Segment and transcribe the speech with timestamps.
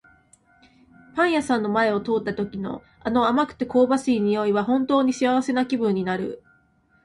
[1.15, 6.41] パン屋さんの前を通った時の、あの甘くて香ばしい匂いは本当に幸せな気分になる。